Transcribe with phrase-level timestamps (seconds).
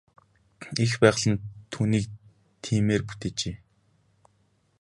[0.83, 1.41] Эх байгаль нь
[1.71, 2.05] түүнийг
[2.63, 3.55] тиймээр бүтээжээ.